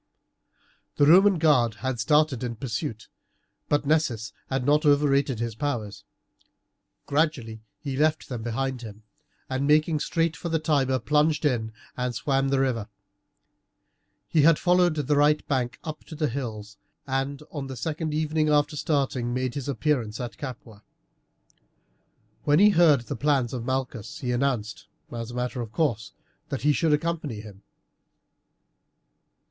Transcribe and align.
The 0.95 1.05
Roman 1.05 1.37
guard 1.37 1.75
had 1.75 1.99
started 1.99 2.43
in 2.43 2.55
pursuit, 2.55 3.07
but 3.69 3.85
Nessus 3.85 4.33
had 4.49 4.65
not 4.65 4.83
overrated 4.83 5.39
his 5.39 5.53
powers. 5.53 6.03
Gradually 7.05 7.61
he 7.79 7.95
left 7.95 8.27
them 8.27 8.41
behind 8.41 8.81
him, 8.81 9.03
and, 9.47 9.67
making 9.67 9.99
straight 9.99 10.35
for 10.35 10.49
the 10.49 10.57
Tiber, 10.57 10.97
plunged 10.97 11.45
in 11.45 11.71
and 11.95 12.15
swam 12.15 12.49
the 12.49 12.59
river. 12.59 12.87
He 14.27 14.41
had 14.41 14.57
followed 14.57 14.95
the 14.95 15.15
right 15.15 15.47
bank 15.47 15.77
up 15.83 16.03
to 16.05 16.15
the 16.15 16.29
hills, 16.29 16.77
and 17.05 17.43
on 17.51 17.67
the 17.67 17.77
second 17.77 18.11
evening 18.11 18.49
after 18.49 18.75
starting 18.75 19.35
made 19.35 19.53
his 19.53 19.69
appearance 19.69 20.19
at 20.19 20.35
Capua. 20.35 20.81
When 22.43 22.57
he 22.57 22.71
heard 22.71 23.01
the 23.01 23.15
plans 23.15 23.53
of 23.53 23.65
Malchus 23.65 24.17
he 24.21 24.31
announced, 24.31 24.87
as 25.11 25.29
a 25.29 25.35
matter 25.35 25.61
of 25.61 25.71
course, 25.71 26.13
that 26.49 26.63
he 26.63 26.73
should 26.73 26.91
accompany 26.91 27.39
him. 27.41 27.61